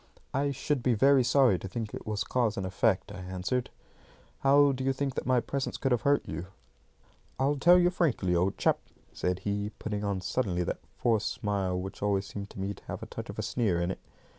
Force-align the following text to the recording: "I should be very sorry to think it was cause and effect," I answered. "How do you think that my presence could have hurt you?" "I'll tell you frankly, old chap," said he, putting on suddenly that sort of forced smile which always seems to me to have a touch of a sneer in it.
"I 0.33 0.49
should 0.49 0.81
be 0.81 0.95
very 0.95 1.23
sorry 1.23 1.59
to 1.59 1.67
think 1.67 1.93
it 1.93 2.07
was 2.07 2.23
cause 2.23 2.57
and 2.57 2.65
effect," 2.65 3.11
I 3.11 3.19
answered. 3.19 3.69
"How 4.39 4.71
do 4.71 4.83
you 4.83 4.93
think 4.93 5.13
that 5.13 5.27
my 5.27 5.39
presence 5.39 5.77
could 5.77 5.91
have 5.91 6.01
hurt 6.01 6.27
you?" 6.27 6.47
"I'll 7.37 7.55
tell 7.57 7.77
you 7.77 7.91
frankly, 7.91 8.35
old 8.35 8.57
chap," 8.57 8.79
said 9.13 9.37
he, 9.45 9.69
putting 9.77 10.03
on 10.03 10.19
suddenly 10.21 10.63
that 10.63 10.77
sort 10.77 10.85
of 10.85 10.97
forced 10.97 11.27
smile 11.31 11.79
which 11.79 12.01
always 12.01 12.25
seems 12.25 12.47
to 12.49 12.59
me 12.59 12.73
to 12.73 12.83
have 12.85 13.03
a 13.03 13.05
touch 13.05 13.29
of 13.29 13.37
a 13.37 13.43
sneer 13.43 13.79
in 13.79 13.91
it. 13.91 13.99